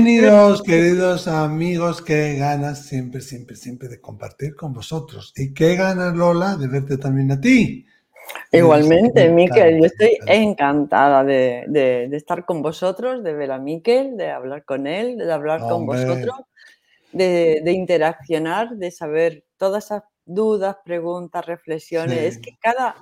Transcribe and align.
Bienvenidos, 0.00 0.62
queridos 0.62 1.26
amigos. 1.26 2.00
Qué 2.02 2.36
ganas 2.36 2.86
siempre, 2.86 3.20
siempre, 3.20 3.56
siempre 3.56 3.88
de 3.88 4.00
compartir 4.00 4.54
con 4.54 4.72
vosotros. 4.72 5.32
Y 5.34 5.52
qué 5.52 5.74
ganas, 5.74 6.14
Lola, 6.14 6.54
de 6.54 6.68
verte 6.68 6.98
también 6.98 7.32
a 7.32 7.40
ti. 7.40 7.84
Igualmente, 8.52 9.28
Miquel, 9.28 9.80
yo 9.80 9.86
estoy 9.86 10.16
encantada 10.28 11.24
de, 11.24 12.08
estar 12.12 12.44
con 12.44 12.62
vosotros, 12.62 13.24
de 13.24 13.32
ver 13.32 13.50
a 13.50 13.58
Miquel, 13.58 14.16
de 14.16 14.30
hablar 14.30 14.64
con 14.64 14.86
él, 14.86 15.18
de 15.18 15.32
hablar 15.32 15.62
con 15.62 15.84
vosotros, 15.84 16.36
de, 17.10 17.60
interaccionar, 17.66 18.76
de 18.76 18.92
saber 18.92 19.46
todas 19.56 19.86
esas 19.86 20.04
dudas, 20.24 20.76
preguntas, 20.84 21.44
reflexiones. 21.44 22.18
Es 22.18 22.38
que 22.38 22.56
cada, 22.60 22.94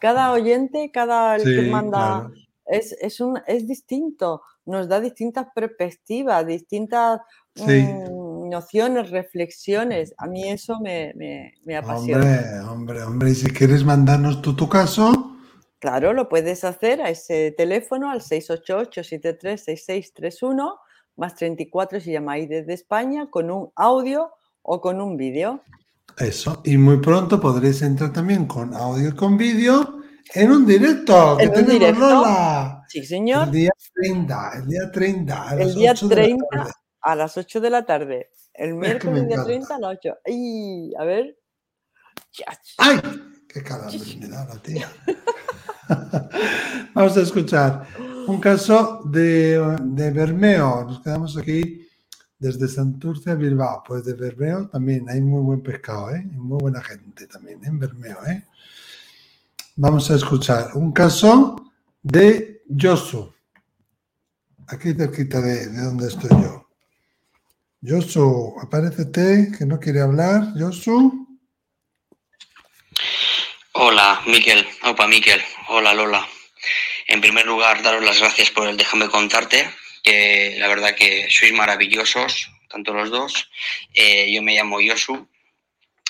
cada 0.00 0.32
oyente, 0.32 0.90
cada 0.92 1.36
el 1.36 1.44
que 1.44 1.70
manda 1.70 2.32
es, 2.66 3.20
un, 3.20 3.40
es 3.46 3.68
distinto, 3.68 4.42
nos 4.64 4.88
da 4.88 5.00
distintas 5.00 5.48
perspectivas, 5.54 6.46
distintas 6.46 7.20
mm, 7.56 8.48
nociones, 8.48 9.10
reflexiones. 9.10 10.14
A 10.18 10.26
mí 10.26 10.48
eso 10.48 10.80
me, 10.80 11.12
me, 11.64 11.76
apasiona. 11.76 12.24
Hombre, 12.24 12.60
hombre, 12.68 13.02
hombre, 13.02 13.30
y 13.30 13.34
si 13.34 13.50
quieres 13.50 13.84
mandarnos 13.84 14.40
tú 14.42 14.54
tu 14.54 14.68
caso. 14.68 15.30
Claro, 15.78 16.12
lo 16.12 16.28
puedes 16.28 16.62
hacer 16.64 17.00
a 17.02 17.08
ese 17.10 17.52
teléfono 17.56 18.10
al 18.10 18.20
688-736631 18.20 20.74
más 21.16 21.34
34 21.34 22.00
si 22.00 22.12
llamáis 22.12 22.48
desde 22.48 22.74
España 22.74 23.28
con 23.30 23.50
un 23.50 23.70
audio 23.76 24.30
o 24.62 24.80
con 24.80 25.00
un 25.00 25.16
vídeo. 25.16 25.62
Eso, 26.18 26.60
y 26.64 26.76
muy 26.76 26.98
pronto 26.98 27.40
podréis 27.40 27.82
entrar 27.82 28.12
también 28.12 28.46
con 28.46 28.74
audio 28.74 29.08
y 29.08 29.14
con 29.14 29.36
vídeo 29.36 30.01
en 30.34 30.50
un 30.50 30.66
directo. 30.66 31.38
En 31.40 31.50
un 31.50 31.66
directo. 31.66 32.82
Sí, 32.88 33.04
señor. 33.04 33.48
El 33.48 33.52
día 33.52 33.72
30, 33.94 34.52
el 34.56 34.66
día 34.66 34.90
30. 34.90 35.48
A 35.48 35.54
el 35.54 35.74
día 35.74 35.94
30 35.94 36.44
a 37.02 37.16
las 37.16 37.36
8 37.36 37.60
de 37.60 37.70
la 37.70 37.84
tarde. 37.84 38.30
El 38.54 38.74
miércoles 38.74 39.26
día 39.26 39.42
30 39.42 39.74
a 39.74 39.78
las 39.78 39.98
8. 39.98 40.14
Y 40.26 40.92
a 40.98 41.04
ver. 41.04 41.36
¡Ay! 42.78 43.00
¡Qué 43.48 43.62
calambre 43.62 43.98
me 44.18 44.28
da 44.28 44.46
la 44.46 44.56
tía! 44.62 44.88
Vamos 46.94 47.16
a 47.16 47.20
escuchar 47.20 47.86
un 48.26 48.40
caso 48.40 49.02
de, 49.04 49.58
de 49.82 50.10
Bermeo. 50.10 50.84
Nos 50.84 51.02
quedamos 51.02 51.36
aquí 51.36 51.86
desde 52.38 52.68
Santurce 52.68 53.30
a 53.30 53.34
Bilbao. 53.34 53.82
Pues 53.86 54.04
de 54.04 54.14
Bermeo 54.14 54.68
también 54.68 55.08
hay 55.10 55.20
muy 55.20 55.42
buen 55.42 55.62
pescado, 55.62 56.10
¿eh? 56.14 56.24
Y 56.24 56.36
muy 56.36 56.58
buena 56.58 56.80
gente 56.82 57.26
también 57.26 57.64
en 57.64 57.78
Bermeo, 57.78 58.18
¿eh? 58.26 58.44
Vamos 59.76 60.10
a 60.10 60.16
escuchar 60.16 60.72
un 60.74 60.92
caso 60.92 61.72
de 62.02 62.60
Josu. 62.78 63.34
Aquí 64.68 64.92
cerquita 64.92 65.40
de, 65.40 65.66
de 65.68 65.80
donde 65.82 66.08
estoy 66.08 66.28
yo. 66.28 66.68
Josu, 67.80 68.54
apárecete, 68.60 69.50
que 69.56 69.64
no 69.64 69.80
quiere 69.80 70.02
hablar. 70.02 70.52
Josu. 70.58 71.26
Hola, 73.72 74.20
Miquel. 74.26 74.68
Opa, 74.84 75.06
Miquel. 75.06 75.40
Hola, 75.68 75.94
Lola. 75.94 76.28
En 77.08 77.22
primer 77.22 77.46
lugar, 77.46 77.82
daros 77.82 78.04
las 78.04 78.20
gracias 78.20 78.50
por 78.50 78.68
el 78.68 78.76
déjame 78.76 79.08
contarte, 79.08 79.70
que 80.02 80.56
la 80.58 80.68
verdad 80.68 80.94
que 80.94 81.28
sois 81.30 81.54
maravillosos, 81.54 82.50
tanto 82.68 82.92
los 82.92 83.10
dos. 83.10 83.48
Eh, 83.94 84.30
yo 84.34 84.42
me 84.42 84.54
llamo 84.54 84.80
Josu 84.86 85.31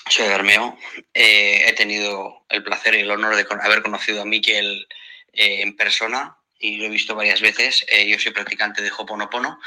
soy 0.08 0.28
Bermeo. 0.28 0.78
Eh, 1.14 1.64
he 1.68 1.72
tenido 1.72 2.44
el 2.48 2.62
placer 2.62 2.94
y 2.94 3.00
el 3.00 3.10
honor 3.10 3.36
de 3.36 3.46
haber 3.62 3.82
conocido 3.82 4.22
a 4.22 4.26
Miquel 4.26 4.86
eh, 5.32 5.62
en 5.62 5.76
persona 5.76 6.36
y 6.58 6.76
lo 6.76 6.86
he 6.86 6.90
visto 6.90 7.14
varias 7.14 7.40
veces. 7.40 7.84
Eh, 7.88 8.08
yo 8.08 8.18
soy 8.18 8.32
practicante 8.32 8.82
de 8.82 8.92
Hoponopono 8.96 9.58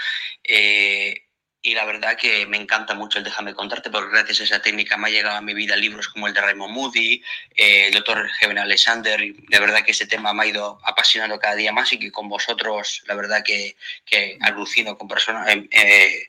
y 1.66 1.74
la 1.74 1.84
verdad 1.84 2.16
que 2.16 2.46
me 2.46 2.58
encanta 2.58 2.94
mucho 2.94 3.18
el 3.18 3.24
Déjame 3.24 3.56
contarte, 3.56 3.90
porque 3.90 4.12
gracias 4.12 4.42
a 4.42 4.44
esa 4.44 4.62
técnica 4.62 4.98
me 4.98 5.08
ha 5.08 5.12
llegado 5.12 5.36
a 5.36 5.42
mi 5.42 5.56
vida 5.56 5.76
libros 5.76 6.08
como 6.10 6.28
el 6.28 6.34
de 6.34 6.42
Raymond 6.42 6.72
Moody, 6.72 7.24
eh, 7.56 7.88
el 7.88 7.94
doctor 7.94 8.30
Kevin 8.40 8.60
Alexander, 8.60 9.20
y 9.20 9.32
de 9.32 9.60
verdad 9.60 9.84
que 9.84 9.92
ese 9.92 10.06
tema 10.06 10.32
me 10.32 10.44
ha 10.44 10.46
ido 10.46 10.80
apasionando 10.84 11.40
cada 11.40 11.56
día 11.56 11.72
más 11.72 11.92
y 11.92 11.98
que 11.98 12.12
con 12.12 12.30
vosotros, 12.30 13.02
la 13.08 13.16
verdad 13.16 13.44
que, 13.44 13.76
que 14.06 14.38
alucino 14.42 14.96
con 14.96 15.08
personas, 15.08 15.50
eh, 15.50 15.68
eh, 15.72 16.28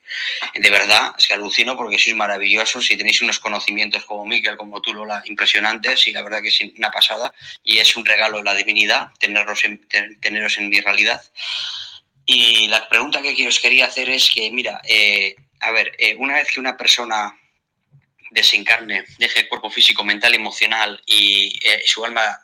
de 0.55 0.69
verdad, 0.71 1.13
es 1.19 1.27
que 1.27 1.35
alucino 1.35 1.77
porque 1.77 1.99
sois 1.99 2.15
maravillosos 2.15 2.89
y 2.89 2.97
tenéis 2.97 3.21
unos 3.21 3.39
conocimientos 3.39 4.05
como 4.05 4.25
Miguel, 4.25 4.57
como 4.57 4.81
tú, 4.81 4.91
Lola, 4.91 5.21
impresionantes 5.25 6.07
y 6.07 6.13
la 6.13 6.23
verdad 6.23 6.41
que 6.41 6.47
es 6.47 6.59
una 6.77 6.89
pasada 6.89 7.31
y 7.63 7.77
es 7.77 7.95
un 7.95 8.05
regalo 8.05 8.37
de 8.39 8.43
la 8.43 8.55
divinidad 8.55 9.11
tenerlos 9.19 9.61
teneros 10.19 10.57
en 10.57 10.69
mi 10.69 10.79
realidad. 10.81 11.21
Y 12.29 12.67
la 12.67 12.87
pregunta 12.89 13.21
que 13.21 13.47
os 13.47 13.59
quería 13.59 13.85
hacer 13.85 14.09
es 14.09 14.29
que, 14.29 14.51
mira, 14.51 14.81
eh, 14.83 15.33
a 15.61 15.71
ver, 15.71 15.95
eh, 15.97 16.13
una 16.17 16.35
vez 16.35 16.51
que 16.51 16.59
una 16.59 16.75
persona 16.75 17.33
desencarne, 18.31 19.05
deje 19.17 19.39
el 19.39 19.47
cuerpo 19.47 19.69
físico, 19.69 20.03
mental, 20.03 20.35
emocional 20.35 21.01
y 21.05 21.57
eh, 21.65 21.81
su 21.85 22.03
alma 22.03 22.43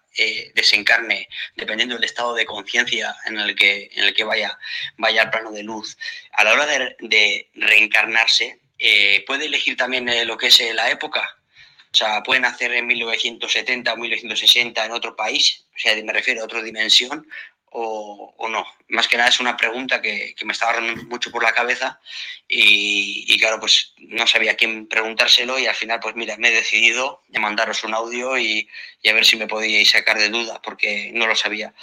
desencarne, 0.54 1.28
dependiendo 1.56 1.96
del 1.96 2.04
estado 2.04 2.36
de 2.36 2.46
conciencia 2.46 3.16
en 3.26 3.40
el 3.40 3.56
que, 3.56 3.90
en 3.94 4.04
el 4.04 4.14
que 4.14 4.24
vaya, 4.24 4.58
vaya 4.96 5.24
al 5.24 5.32
plano 5.32 5.52
de 5.52 5.64
luz, 5.64 5.98
a 6.34 6.44
la 6.44 6.54
hora 6.54 6.68
de, 6.68 7.50
reencarnarse, 7.56 8.60
puede 9.26 9.48
elegir 9.48 9.76
también 9.76 10.06
lo 10.28 10.38
que 10.38 10.48
es 10.48 10.60
la 10.76 10.92
época. 10.92 11.36
O 11.92 11.96
sea, 11.96 12.22
pueden 12.22 12.46
hacer 12.46 12.72
en 12.74 12.86
1970 12.86 13.92
o 13.92 13.98
1960 13.98 14.86
en 14.86 14.92
otro 14.92 15.16
país, 15.16 15.66
o 15.76 15.80
sea, 15.80 15.96
me 16.04 16.14
refiero 16.14 16.42
a 16.42 16.46
otra 16.46 16.62
dimensión, 16.62 17.28
o, 17.76 18.48
no. 18.50 18.66
Más 18.90 19.08
que 19.08 19.18
nada 19.18 19.30
es 19.30 19.40
una 19.40 19.58
pregunta 19.58 20.00
que, 20.00 20.36
me 20.46 20.54
estaba 20.54 20.74
dando 20.74 21.04
mucho 21.06 21.32
por 21.32 21.44
la 21.44 21.54
cabeza 21.54 22.00
y, 22.48 23.38
claro, 23.40 23.60
pues 23.60 23.94
no 23.98 24.28
sabía 24.28 24.52
a 24.52 24.56
quién 24.56 24.88
preguntárselo 24.88 25.58
y 25.58 25.66
al 25.66 25.74
final, 25.74 26.00
pues 26.00 26.16
mira, 26.16 26.38
me 26.38 26.50
he 26.50 26.52
decidido 26.52 27.24
de 27.30 27.40
mandaros 27.40 27.84
un 27.84 27.96
audio 27.96 28.38
y, 28.38 28.70
a 29.08 29.14
ver 29.14 29.26
si 29.26 29.38
me 29.38 29.48
podíais 29.48 29.90
sacar 29.90 30.20
de 30.20 30.30
duda 30.30 30.62
porque 30.62 31.12
no 31.14 31.26
lo 31.26 31.36
sabía. 31.36 31.74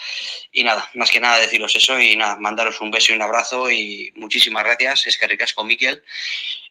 Y 0.53 0.63
nada, 0.63 0.89
más 0.95 1.11
que 1.11 1.19
nada 1.19 1.39
deciros 1.39 1.75
eso 1.75 2.01
y 2.01 2.17
nada, 2.17 2.37
mandaros 2.37 2.81
un 2.81 2.93
beso 2.93 3.13
y 3.13 3.17
un 3.17 3.23
abrazo 3.23 3.71
y 3.71 4.13
muchísimas 4.15 4.63
gracias, 4.63 5.09
es 5.09 5.19
que 5.19 5.27
ricasco 5.27 5.65
Miquel. 5.65 6.03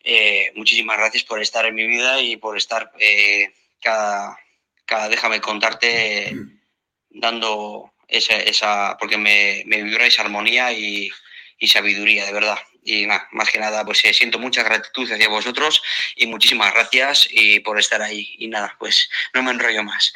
Eh, 0.03 0.53
muchísimas 0.56 0.97
gracias 0.97 1.24
por 1.25 1.41
estar 1.41 1.66
en 1.66 1.75
mi 1.75 1.88
vida 1.88 2.22
y 2.22 2.38
por 2.38 2.57
estar 2.57 2.94
eh, 3.00 3.53
cada, 3.81 4.40
cada, 4.86 5.09
déjame 5.09 5.41
contarte, 5.41 6.34
dando 7.09 7.91
esa, 8.09 8.36
esa 8.36 8.97
porque 9.00 9.18
me, 9.18 9.64
me 9.66 9.84
vibráis 9.84 10.20
armonía 10.20 10.72
y, 10.74 11.09
y, 11.58 11.68
sabiduría, 11.68 12.25
de 12.25 12.34
verdad. 12.34 12.58
Y 12.84 13.06
nada, 13.06 13.28
más 13.31 13.50
que 13.50 13.59
nada, 13.59 13.86
pues 13.86 14.03
eh, 14.06 14.14
siento 14.14 14.40
mucha 14.40 14.64
gratitud 14.64 15.12
hacia 15.12 15.30
vosotros 15.30 15.81
y 16.16 16.28
muchísimas 16.28 16.74
gracias 16.74 17.28
y 17.30 17.59
por 17.59 17.78
estar 17.80 18.02
ahí. 18.02 18.36
Y 18.40 18.48
nada, 18.48 18.75
pues 18.80 19.09
no 19.34 19.44
me 19.44 19.52
enrollo 19.52 19.84
más. 19.84 20.14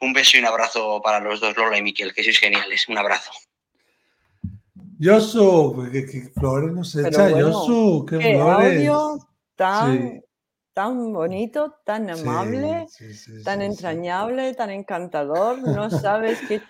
Un 0.00 0.12
beso 0.12 0.36
y 0.36 0.40
un 0.40 0.46
abrazo 0.46 1.00
para 1.02 1.20
los 1.20 1.40
dos, 1.40 1.56
Lola 1.56 1.78
y 1.78 1.82
Miquel, 1.82 2.14
que 2.14 2.22
sois 2.22 2.38
geniales. 2.38 2.88
Un 2.88 2.98
abrazo. 2.98 3.32
Yosu, 4.98 5.88
qué, 5.92 6.30
flores 6.34 6.72
nos 6.72 6.94
echa, 6.94 7.28
Yosu, 7.30 8.06
qué, 8.08 8.18
flores. 8.18 8.88
tan 9.56 10.22
tan 10.74 11.12
bonito, 11.12 11.76
tan 11.84 12.10
amable, 12.10 12.86
tan 13.44 13.62
entrañable, 13.62 14.52
tan 14.54 14.70
encantador. 14.70 15.58
No 15.62 15.88
sabes 15.88 16.40
qué 16.48 16.60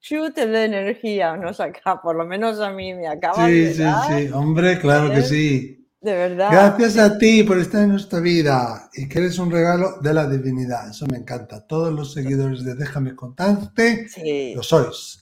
chute 0.00 0.46
de 0.46 0.64
energía 0.64 1.36
nos 1.36 1.60
acaba, 1.60 2.00
por 2.00 2.16
lo 2.16 2.24
menos 2.24 2.58
a 2.60 2.70
mí 2.70 2.94
me 2.94 3.06
acaba 3.06 3.46
de 3.46 3.74
Sí, 3.74 3.82
sí, 3.82 3.84
sí, 4.08 4.32
hombre, 4.32 4.78
claro 4.78 5.10
que 5.10 5.22
sí. 5.22 5.78
De 6.00 6.14
verdad. 6.14 6.48
Gracias 6.50 6.98
a 6.98 7.16
ti 7.16 7.44
por 7.44 7.58
estar 7.58 7.84
en 7.84 7.90
nuestra 7.90 8.18
vida 8.18 8.90
y 8.92 9.08
que 9.08 9.20
eres 9.20 9.38
un 9.38 9.52
regalo 9.52 10.00
de 10.00 10.12
la 10.12 10.26
divinidad. 10.26 10.90
Eso 10.90 11.06
me 11.06 11.18
encanta. 11.18 11.64
Todos 11.64 11.92
los 11.92 12.12
seguidores 12.12 12.64
de 12.64 12.74
Déjame 12.74 13.14
contarte 13.14 14.08
lo 14.56 14.64
sois 14.64 15.21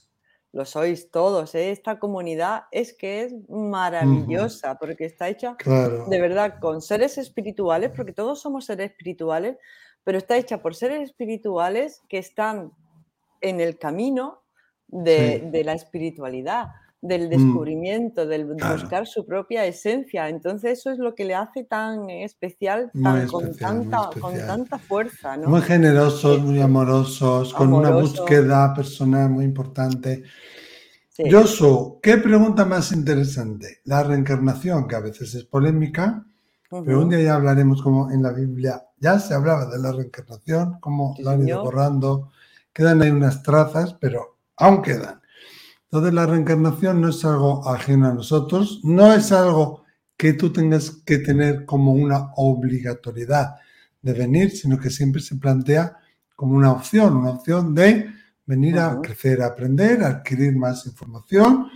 lo 0.53 0.65
sois 0.65 1.09
todos, 1.11 1.55
¿eh? 1.55 1.71
esta 1.71 1.97
comunidad 1.97 2.63
es 2.71 2.93
que 2.93 3.23
es 3.23 3.33
maravillosa 3.49 4.75
porque 4.75 5.05
está 5.05 5.29
hecha 5.29 5.55
de 5.65 6.21
verdad 6.21 6.59
con 6.59 6.81
seres 6.81 7.17
espirituales, 7.17 7.91
porque 7.95 8.11
todos 8.11 8.41
somos 8.41 8.65
seres 8.65 8.91
espirituales, 8.91 9.57
pero 10.03 10.17
está 10.17 10.35
hecha 10.35 10.61
por 10.61 10.75
seres 10.75 11.01
espirituales 11.03 12.01
que 12.09 12.17
están 12.17 12.73
en 13.39 13.61
el 13.61 13.77
camino 13.77 14.43
de 14.87 15.61
la 15.63 15.73
espiritualidad 15.73 16.67
del 17.01 17.27
mm. 17.27 17.29
descubrimiento, 17.29 18.25
del 18.25 18.45
buscar 18.45 19.07
su 19.07 19.25
propia 19.25 19.65
esencia. 19.65 20.29
Entonces 20.29 20.79
eso 20.79 20.91
es 20.91 20.99
lo 20.99 21.15
que 21.15 21.25
le 21.25 21.35
hace 21.35 21.63
tan 21.63 22.09
especial, 22.09 22.91
con, 23.29 23.55
tanta, 23.55 24.09
con 24.19 24.37
tanta 24.37 24.77
fuerza. 24.77 25.37
Muy 25.37 25.61
generosos, 25.61 26.41
muy 26.41 26.61
amorosos, 26.61 27.53
con 27.53 27.73
una 27.73 27.91
búsqueda 27.91 28.73
personal 28.73 29.29
muy 29.29 29.45
importante. 29.45 30.23
Sí. 31.09 31.23
¿qué 32.01 32.17
pregunta 32.17 32.65
más 32.65 32.91
interesante? 32.91 33.79
La 33.83 34.03
reencarnación, 34.03 34.87
que 34.87 34.95
a 34.95 35.01
veces 35.01 35.35
es 35.35 35.43
polémica, 35.43 36.25
pero 36.69 37.01
un 37.01 37.09
día 37.09 37.19
ya 37.19 37.35
hablaremos 37.35 37.81
como 37.81 38.09
en 38.11 38.23
la 38.23 38.31
Biblia 38.31 38.81
ya 39.01 39.19
se 39.19 39.33
hablaba 39.33 39.65
de 39.65 39.79
la 39.79 39.91
reencarnación, 39.91 40.77
cómo 40.79 41.15
la 41.19 41.31
han 41.31 41.45
ido 41.45 41.63
borrando, 41.63 42.31
quedan 42.71 43.01
ahí 43.01 43.09
unas 43.09 43.41
trazas, 43.41 43.95
pero 43.95 44.37
aún 44.55 44.81
quedan. 44.83 45.20
Entonces 45.91 46.13
la 46.13 46.25
reencarnación 46.25 47.01
no 47.01 47.09
es 47.09 47.25
algo 47.25 47.67
ajeno 47.67 48.07
a 48.07 48.13
nosotros, 48.13 48.79
no 48.83 49.13
es 49.13 49.33
algo 49.33 49.83
que 50.15 50.31
tú 50.31 50.53
tengas 50.53 50.91
que 51.05 51.17
tener 51.17 51.65
como 51.65 51.91
una 51.91 52.31
obligatoriedad 52.37 53.55
de 54.01 54.13
venir, 54.13 54.51
sino 54.51 54.79
que 54.79 54.89
siempre 54.89 55.21
se 55.21 55.35
plantea 55.35 55.97
como 56.33 56.55
una 56.55 56.71
opción, 56.71 57.17
una 57.17 57.31
opción 57.31 57.75
de 57.75 58.09
venir 58.45 58.79
a 58.79 59.01
crecer, 59.01 59.41
a 59.41 59.47
aprender, 59.47 60.01
a 60.01 60.07
adquirir 60.07 60.55
más 60.55 60.85
información, 60.85 61.67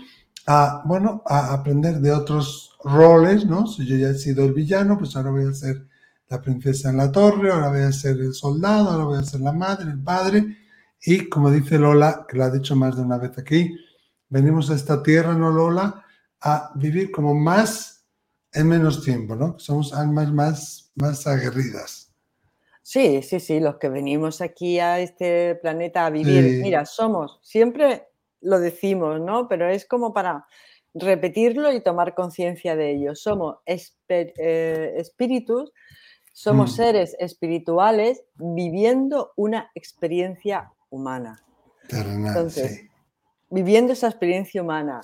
a, 0.47 0.81
bueno, 0.85 1.21
a 1.25 1.53
aprender 1.53 1.99
de 1.99 2.13
otros 2.13 2.77
roles, 2.85 3.45
¿no? 3.45 3.67
Si 3.67 3.85
yo 3.85 3.97
ya 3.97 4.11
he 4.11 4.15
sido 4.15 4.45
el 4.45 4.53
villano, 4.53 4.97
pues 4.97 5.13
ahora 5.17 5.31
voy 5.31 5.45
a 5.45 5.53
ser 5.53 5.87
la 6.29 6.41
princesa 6.41 6.89
en 6.89 6.97
la 6.97 7.11
torre, 7.11 7.51
ahora 7.51 7.69
voy 7.69 7.81
a 7.81 7.91
ser 7.91 8.17
el 8.21 8.33
soldado, 8.33 8.91
ahora 8.91 9.03
voy 9.03 9.19
a 9.19 9.23
ser 9.23 9.41
la 9.41 9.51
madre, 9.51 9.91
el 9.91 10.01
padre. 10.01 10.57
Y 11.01 11.27
como 11.27 11.51
dice 11.51 11.77
Lola, 11.77 12.25
que 12.29 12.37
lo 12.37 12.45
ha 12.45 12.49
dicho 12.49 12.77
más 12.77 12.95
de 12.95 13.01
una 13.01 13.17
vez 13.17 13.37
aquí, 13.37 13.75
venimos 14.29 14.69
a 14.69 14.75
esta 14.75 15.01
tierra, 15.03 15.33
¿no, 15.33 15.51
Lola? 15.51 16.03
A 16.41 16.71
vivir 16.75 17.11
como 17.11 17.33
más 17.33 18.05
en 18.53 18.67
menos 18.67 19.03
tiempo, 19.03 19.35
¿no? 19.35 19.59
Somos 19.59 19.93
almas 19.93 20.31
más, 20.31 20.91
más 20.95 21.27
aguerridas. 21.27 22.13
Sí, 22.81 23.21
sí, 23.23 23.39
sí, 23.39 23.59
los 23.59 23.77
que 23.77 23.89
venimos 23.89 24.41
aquí 24.41 24.79
a 24.79 24.99
este 24.99 25.55
planeta 25.55 26.05
a 26.05 26.11
vivir, 26.11 26.61
mira, 26.61 26.85
somos, 26.85 27.39
siempre 27.41 28.07
lo 28.41 28.59
decimos, 28.59 29.19
¿no? 29.19 29.47
Pero 29.47 29.67
es 29.67 29.85
como 29.85 30.13
para 30.13 30.45
repetirlo 30.93 31.73
y 31.73 31.81
tomar 31.81 32.15
conciencia 32.15 32.75
de 32.75 32.91
ello. 32.91 33.15
Somos 33.15 33.57
eh, 33.65 34.93
espíritus, 34.97 35.73
somos 36.31 36.73
mm. 36.73 36.75
seres 36.75 37.15
espirituales 37.19 38.23
viviendo 38.35 39.33
una 39.35 39.71
experiencia 39.75 40.71
humana. 40.89 41.43
Entonces, 41.89 42.85
viviendo 43.55 43.93
esa 43.93 44.07
experiencia 44.07 44.61
humana. 44.61 44.99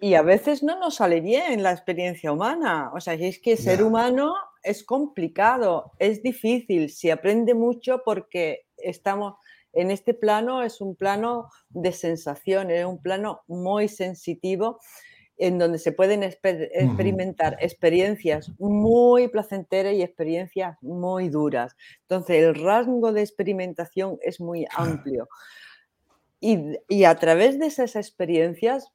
Y, 0.00 0.14
a 0.14 0.22
veces 0.22 0.62
no 0.62 0.78
nos 0.78 0.94
sale 0.94 1.20
bien 1.20 1.64
la 1.64 1.72
experiencia 1.72 2.30
humana. 2.30 2.92
O 2.94 3.00
sea, 3.00 3.14
es 3.14 3.40
que 3.40 3.56
ser 3.56 3.82
humano 3.82 4.34
es 4.62 4.84
complicado, 4.84 5.92
es 5.98 6.22
difícil, 6.22 6.90
se 6.90 7.10
aprende 7.10 7.54
mucho 7.54 8.02
porque 8.04 8.66
estamos 8.76 9.34
en 9.72 9.90
este 9.90 10.14
plano, 10.14 10.62
es 10.62 10.80
un 10.80 10.94
plano 10.94 11.48
de 11.68 11.90
sensaciones, 11.90 12.78
es 12.78 12.86
un 12.86 13.02
plano 13.02 13.40
muy 13.48 13.88
sensitivo 13.88 14.78
en 15.36 15.58
donde 15.58 15.80
se 15.80 15.90
pueden 15.90 16.22
experimentar 16.22 17.58
experiencias 17.60 18.52
muy 18.60 19.26
placenteras 19.26 19.92
y 19.92 20.02
experiencias 20.02 20.78
muy 20.80 21.28
duras. 21.30 21.76
Entonces, 22.02 22.36
el 22.44 22.54
rango 22.54 23.12
de 23.12 23.22
experimentación 23.22 24.18
es 24.22 24.40
muy 24.40 24.66
amplio. 24.74 25.28
Y, 26.40 27.04
a 27.04 27.14
través 27.16 27.58
de 27.58 27.66
esas 27.66 27.96
experiencias, 27.96 28.88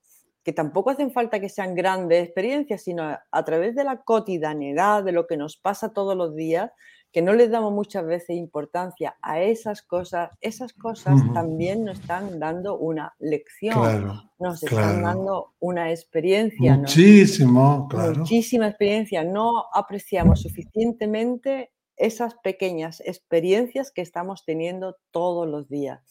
que 0.43 0.53
tampoco 0.53 0.89
hacen 0.89 1.11
falta 1.11 1.39
que 1.39 1.49
sean 1.49 1.75
grandes 1.75 2.23
experiencias, 2.25 2.83
sino 2.83 3.03
a, 3.03 3.45
través 3.45 3.75
de 3.75 3.83
la 3.83 4.01
cotidianidad, 4.01 5.03
de 5.03 5.11
lo 5.11 5.27
que 5.27 5.37
nos 5.37 5.57
pasa 5.57 5.93
todos 5.93 6.15
los 6.15 6.35
días, 6.35 6.71
que 7.11 7.21
no 7.21 7.33
les 7.33 7.51
damos 7.51 7.73
muchas 7.73 8.05
veces 8.05 8.37
importancia 8.37 9.17
a 9.21 9.41
esas 9.41 9.81
cosas, 9.81 10.31
esas 10.39 10.71
cosas 10.71 11.21
también 11.33 11.83
nos 11.83 11.99
están 11.99 12.39
dando 12.39 12.77
una 12.77 13.13
lección, 13.19 14.23
nos 14.39 14.63
están 14.63 15.03
dando 15.03 15.53
una 15.59 15.91
experiencia. 15.91 16.77
Muchísimo, 16.77 17.89
Muchísima 18.17 18.67
experiencia. 18.67 19.25
No 19.25 19.65
apreciamos 19.73 20.41
suficientemente 20.41 21.71
esas 21.97 22.35
pequeñas 22.35 23.01
experiencias 23.05 23.91
que 23.91 24.01
estamos 24.01 24.45
teniendo 24.45 24.95
todos 25.11 25.47
los 25.47 25.69
días. 25.69 26.01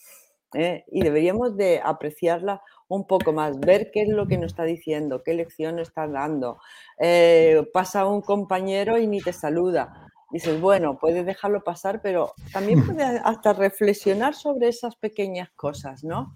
¿Eh? 0.54 0.84
y 0.90 1.02
deberíamos 1.02 1.56
de 1.56 1.80
apreciarla 1.82 2.62
un 2.88 3.06
poco 3.06 3.32
más, 3.32 3.58
ver 3.60 3.90
qué 3.92 4.02
es 4.02 4.08
lo 4.08 4.26
que 4.26 4.36
nos 4.36 4.48
está 4.48 4.64
diciendo, 4.64 5.22
qué 5.22 5.34
lección 5.34 5.76
nos 5.76 5.88
está 5.88 6.08
dando. 6.08 6.58
Eh, 6.98 7.64
pasa 7.72 8.06
un 8.06 8.20
compañero 8.20 8.98
y 8.98 9.06
ni 9.06 9.20
te 9.20 9.32
saluda. 9.32 10.10
Dices, 10.32 10.60
bueno, 10.60 10.98
puedes 10.98 11.26
dejarlo 11.26 11.62
pasar, 11.62 12.00
pero 12.02 12.34
también 12.52 12.84
puedes 12.86 13.20
hasta 13.24 13.52
reflexionar 13.52 14.34
sobre 14.34 14.68
esas 14.68 14.96
pequeñas 14.96 15.50
cosas, 15.50 16.04
¿no? 16.04 16.32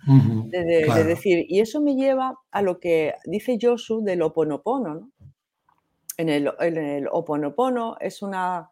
de, 0.46 1.04
decir, 1.04 1.46
y 1.48 1.60
eso 1.60 1.80
me 1.80 1.94
lleva 1.94 2.38
a 2.50 2.62
lo 2.62 2.80
que 2.80 3.14
dice 3.24 3.56
Josu 3.60 4.02
del 4.02 4.22
oponopono, 4.22 4.94
¿no? 4.94 5.10
En 6.16 6.28
el, 6.28 6.52
en 6.60 6.76
el 6.76 7.08
oponopono 7.10 7.96
es 7.98 8.22
una, 8.22 8.70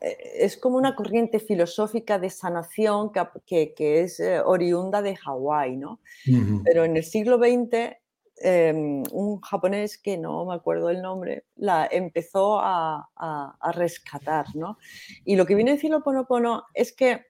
es 0.00 0.56
como 0.56 0.76
una 0.76 0.96
corriente 0.96 1.38
filosófica 1.38 2.18
de 2.18 2.30
sanación 2.30 3.12
que, 3.44 4.02
es 4.02 4.20
eh, 4.20 4.40
oriunda 4.40 5.02
de 5.02 5.16
Hawái, 5.16 5.76
¿no? 5.76 6.00
Pero 6.64 6.84
en 6.84 6.96
el 6.96 7.04
siglo 7.04 7.38
XX, 7.38 7.96
em, 8.38 9.02
un 9.12 9.40
japonés 9.40 9.98
que 9.98 10.18
no 10.18 10.44
me 10.44 10.54
acuerdo 10.54 10.90
el 10.90 11.02
nombre, 11.02 11.44
la 11.56 11.88
empezó 11.90 12.58
a, 12.60 13.08
rescatar, 13.74 14.46
¿no? 14.54 14.78
Y 15.24 15.36
lo 15.36 15.46
que 15.46 15.54
viene 15.54 15.72
a 15.72 15.74
decir 15.74 15.92
Ponopono 16.04 16.64
es 16.74 16.92
que 16.92 17.26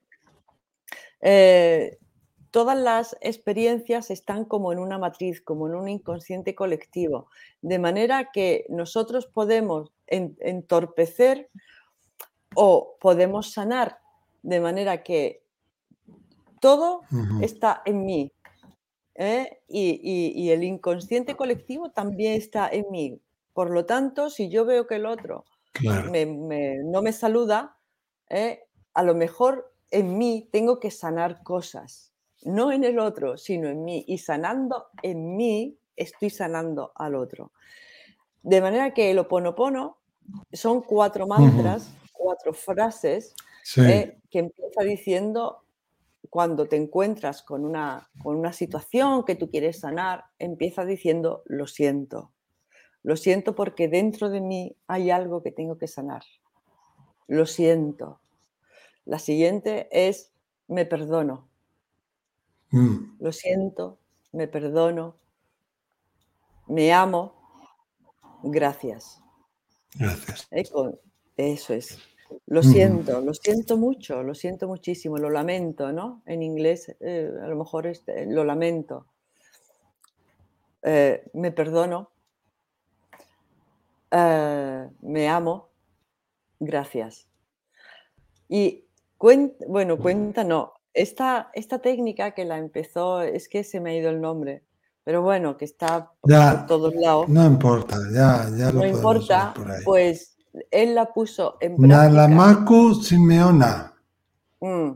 eh, 1.21 1.99
todas 2.51 2.79
las 2.79 3.17
experiencias 3.21 4.11
están 4.11 4.45
como 4.45 4.73
en 4.73 4.79
una 4.79 4.99
matriz, 4.99 5.41
como 5.41 5.67
en 5.67 5.75
un 5.75 5.89
inconsciente 5.89 6.55
colectivo, 6.55 7.29
de 7.61 7.79
manera 7.79 8.31
que 8.33 8.67
nosotros 8.69 9.27
podemos 9.27 9.91
entorpecer 10.07 11.51
o 12.55 12.97
podemos 13.01 13.53
sanar 13.53 13.99
de 14.43 14.61
manera 14.61 15.03
que 15.03 15.43
todo 16.61 17.03
está 17.41 17.83
en 17.85 18.05
mí. 18.05 18.33
¿eh? 19.15 19.61
Y, 19.69 20.51
el 20.51 20.65
inconsciente 20.65 21.37
colectivo 21.37 21.91
también 21.91 22.35
está 22.35 22.69
en 22.69 22.87
mí. 22.91 23.21
Por 23.53 23.71
lo 23.71 23.85
tanto, 23.85 24.31
si 24.31 24.49
yo 24.49 24.65
veo 24.65 24.87
que 24.87 24.97
el 24.97 25.07
otro 25.07 25.45
no 25.83 27.03
me 27.03 27.13
saluda, 27.13 27.77
¿eh? 28.29 28.65
a 28.95 29.03
lo 29.03 29.15
mejor 29.15 29.73
en 29.91 30.19
mí 30.19 30.49
tengo 30.53 30.81
que 30.81 30.91
sanar 30.91 31.43
cosas. 31.43 32.13
No 32.45 32.73
en 32.73 32.85
el 32.85 32.99
otro, 32.99 33.37
sino 33.39 33.69
en 33.69 33.85
mí. 33.85 34.05
Y 34.09 34.19
sanando 34.19 34.87
en 35.03 35.37
mí, 35.37 35.77
estoy 35.97 36.31
sanando 36.31 36.93
al 36.95 37.15
otro. 37.15 37.53
De 38.43 38.61
manera 38.61 38.93
que 38.93 39.11
el 39.11 39.19
oponopono 39.19 39.99
son 40.53 40.83
cuatro 40.83 41.27
mantras 41.27 41.93
cuatro 42.23 42.55
frases 42.55 43.35
eh, 43.77 44.19
que 44.31 44.39
empieza 44.39 44.83
diciendo 44.83 45.65
cuando 46.31 46.67
te 46.67 46.77
encuentras 46.77 47.43
con 47.43 47.65
una, 47.65 48.09
con 48.23 48.37
una 48.37 48.53
situación 48.53 49.25
que 49.25 49.35
tú 49.35 49.51
quieres 49.51 49.81
sanar, 49.81 50.25
empieza 50.39 50.85
diciendo 50.85 51.43
lo 51.47 51.67
siento. 51.67 52.33
Lo 53.03 53.17
siento 53.17 53.55
porque 53.55 53.89
dentro 53.89 54.31
de 54.31 54.41
mí 54.41 54.77
hay 54.87 55.11
algo 55.11 55.43
que 55.43 55.51
tengo 55.51 55.77
que 55.77 55.89
sanar. 55.89 56.23
Lo 57.27 57.47
siento. 57.47 58.21
La 59.05 59.19
siguiente 59.19 59.89
es 59.91 60.33
me 60.69 60.87
perdono. 60.87 61.49
Mm. 62.71 63.19
Lo 63.19 63.33
siento, 63.33 63.99
me 64.33 64.49
perdono, 64.49 65.17
me 66.67 66.93
amo, 66.93 67.35
gracias. 68.43 69.21
Gracias. 69.95 70.49
Eh, 70.51 70.65
eso 71.37 71.75
es. 71.75 71.99
Lo 72.47 72.63
siento, 72.63 73.21
lo 73.21 73.35
siento 73.35 73.77
mucho, 73.77 74.23
lo 74.23 74.35
siento 74.35 74.69
muchísimo, 74.69 75.17
lo 75.17 75.31
lamento, 75.31 75.93
¿no? 75.93 76.23
En 76.27 76.43
inglés 76.43 76.95
eh, 77.01 77.31
a 77.43 77.47
lo 77.47 77.57
mejor 77.57 77.87
este, 77.87 78.27
lo 78.27 78.45
lamento. 78.45 79.07
Eh, 80.83 81.25
me 81.35 81.53
perdono, 81.53 82.11
eh, 84.11 84.89
me 85.01 85.29
amo, 85.29 85.69
gracias. 86.59 87.29
Y 88.49 88.85
bueno, 89.69 89.97
cuenta, 89.99 90.45
no, 90.45 90.75
esta, 90.93 91.51
esta 91.55 91.79
técnica 91.79 92.33
que 92.33 92.45
la 92.45 92.59
empezó, 92.59 93.23
es 93.23 93.49
que 93.49 93.65
se 93.65 93.81
me 93.81 93.91
ha 93.91 93.95
ido 93.95 94.11
el 94.11 94.21
nombre, 94.21 94.65
pero 95.05 95.23
bueno, 95.23 95.57
que 95.57 95.65
está 95.65 96.13
por 96.21 96.67
todos 96.67 96.95
lados. 96.95 97.29
No 97.29 97.47
importa, 97.47 97.97
ya, 98.13 98.49
ya 98.57 98.73
lo 98.73 98.81
No 98.81 98.87
importa, 98.87 99.55
pues 99.85 100.32
él 100.71 100.95
la 100.95 101.13
puso 101.13 101.57
en 101.61 101.77
práctica. 101.77 102.09
Nalamaku 102.09 102.95
Simeona. 102.95 103.95
Mm, 104.61 104.93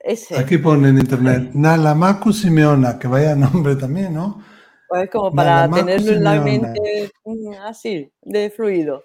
ese. 0.00 0.38
Aquí 0.38 0.58
pone 0.58 0.88
en 0.88 0.98
internet, 0.98 1.50
Nalamaku 1.54 2.32
Simeona, 2.32 2.98
que 2.98 3.08
vaya 3.08 3.34
nombre 3.34 3.76
también, 3.76 4.14
¿no? 4.14 4.42
Pues 4.88 5.10
como 5.10 5.32
para 5.32 5.68
tenerlo 5.68 6.12
en 6.12 6.22
la 6.22 6.40
mente 6.40 7.10
mm, 7.24 7.54
así, 7.64 8.12
de 8.22 8.50
fluido. 8.50 9.02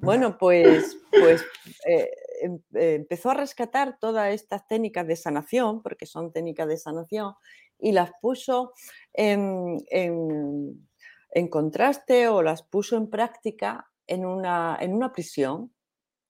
Bueno, 0.00 0.38
pues, 0.38 0.96
pues 1.10 1.44
eh, 1.86 2.10
em, 2.40 2.58
empezó 2.72 3.30
a 3.30 3.34
rescatar 3.34 3.98
todas 4.00 4.32
estas 4.32 4.66
técnicas 4.66 5.06
de 5.06 5.16
sanación, 5.16 5.82
porque 5.82 6.06
son 6.06 6.32
técnicas 6.32 6.66
de 6.68 6.78
sanación, 6.78 7.34
y 7.78 7.92
las 7.92 8.10
puso 8.22 8.72
en, 9.12 9.76
en 9.90 11.48
contraste 11.48 12.28
o 12.28 12.42
las 12.42 12.62
puso 12.62 12.96
en 12.96 13.10
práctica 13.10 13.86
en 14.08 14.26
una, 14.26 14.76
en 14.80 14.94
una 14.94 15.12
prisión, 15.12 15.72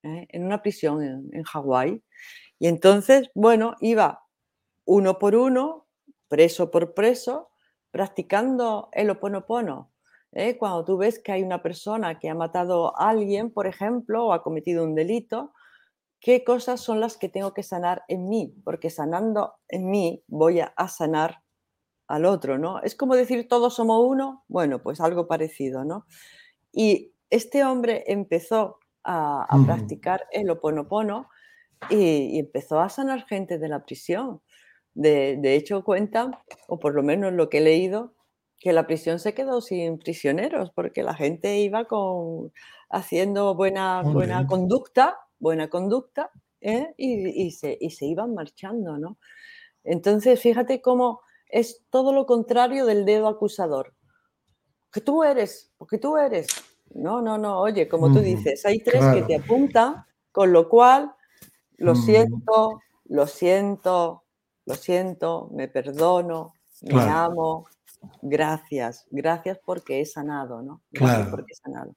¿eh? 0.03 0.27
en 0.29 0.45
una 0.45 0.61
prisión 0.61 1.31
en, 1.33 1.43
Hawái. 1.45 2.03
Y 2.59 2.67
entonces, 2.67 3.31
bueno, 3.35 3.77
iba 3.81 4.25
uno 4.85 5.19
por 5.19 5.35
uno, 5.35 5.87
preso 6.29 6.71
por 6.71 6.95
preso, 6.95 7.51
practicando 7.91 8.89
el 8.93 9.11
oponopono. 9.11 9.93
¿eh? 10.33 10.59
Cuando 10.59 10.85
tú 10.85 10.99
ves 10.99 11.19
que 11.19 11.33
hay 11.33 11.43
una 11.43 11.63
persona 11.63 12.19
que 12.19 12.29
ha 12.29 12.35
matado 12.35 12.99
a 13.01 13.09
alguien, 13.11 13.51
por 13.51 13.67
ejemplo, 13.67 14.27
o 14.27 14.33
ha 14.33 14.43
cometido 14.43 14.85
un 14.85 14.95
delito, 14.95 15.53
¿qué 16.21 16.45
cosas 16.45 16.81
son 16.81 17.01
las 17.01 17.17
que 17.17 17.29
tengo 17.29 17.55
que 17.55 17.63
sanar 17.63 18.03
en 18.09 18.29
mí? 18.29 18.55
Porque 18.65 18.91
sanando 18.91 19.55
en 19.69 19.91
mí 19.91 20.23
voy 20.27 20.61
a, 20.61 20.73
sanar 20.89 21.43
al 22.09 22.25
otro, 22.25 22.59
¿no? 22.59 22.81
Es 22.83 22.95
como 22.95 23.15
decir 23.15 23.49
todos 23.49 23.75
somos 23.75 24.05
uno, 24.05 24.45
bueno, 24.49 24.83
pues 24.83 25.01
algo 25.01 25.29
parecido, 25.29 25.85
¿no? 25.85 26.07
Y 26.73 27.13
este 27.31 27.65
hombre 27.65 28.05
empezó 28.07 28.79
a, 29.05 29.47
practicar 29.65 30.27
el 30.33 30.51
oponopono 30.51 31.29
y, 31.89 32.37
y, 32.37 32.39
empezó 32.41 32.81
a 32.81 32.89
sanar 32.89 33.27
gente 33.27 33.59
de 33.59 33.69
la 33.69 33.85
prisión. 33.85 34.43
De, 34.95 35.37
de 35.39 35.55
hecho, 35.55 35.85
cuentan, 35.85 36.37
o 36.67 36.79
por 36.79 36.95
lo 36.95 37.03
menos 37.03 37.33
lo 37.33 37.49
que 37.49 37.59
he 37.59 37.61
leído, 37.63 38.15
que 38.59 38.73
la 38.73 38.87
prisión 38.87 39.19
se 39.19 39.35
quedó 39.35 39.61
sin 39.61 39.99
prisioneros 39.99 40.71
porque 40.73 41.03
la 41.03 41.15
gente 41.15 41.59
iba 41.59 41.85
con, 41.87 42.53
haciendo 42.91 43.55
buena, 43.55 44.03
buena 44.03 44.47
conducta, 44.47 45.17
buena 45.39 45.69
conducta 45.69 46.31
¿eh? 46.61 46.93
y, 46.97 47.51
se, 47.53 47.79
y, 47.81 47.91
se, 47.91 48.07
iban 48.07 48.35
marchando, 48.35 48.99
¿no? 48.99 49.19
Entonces, 49.85 50.41
fíjate 50.41 50.83
cómo 50.83 51.21
es 51.47 51.85
todo 51.91 52.13
lo 52.13 52.27
contrario 52.27 52.85
del 52.85 53.05
dedo 53.05 53.29
acusador. 53.29 53.95
Que 54.93 55.01
tú 55.01 55.23
eres, 55.23 55.73
porque 55.79 55.99
tú 55.99 56.17
eres. 56.17 56.49
No, 56.95 57.23
no, 57.23 57.39
no, 57.39 57.61
oye, 57.61 57.89
como 57.89 58.13
tú 58.13 58.21
dices, 58.21 58.65
hay 58.67 58.81
tres 58.81 59.05
que 59.15 59.23
te 59.23 59.37
apuntan, 59.37 60.05
con 60.33 60.53
lo 60.53 60.69
cual, 60.69 61.13
lo 61.77 61.95
siento, 61.95 62.81
lo 63.07 63.27
siento, 63.27 64.25
lo 64.67 64.75
siento, 64.75 65.49
me 65.53 65.69
perdono, 65.69 66.55
me 66.83 67.03
amo, 67.03 67.67
gracias, 68.23 69.07
gracias 69.11 69.59
porque 69.65 70.01
he 70.01 70.07
sanado, 70.07 70.63
¿no? 70.63 70.83
claro. 70.93 71.31
Porque 71.31 71.53
he 71.53 71.57
sanado. 71.57 71.95